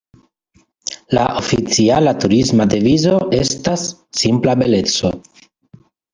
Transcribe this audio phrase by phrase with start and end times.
[1.17, 3.85] La oficiala turisma devizo estas
[4.23, 5.15] "Simpla Beleco".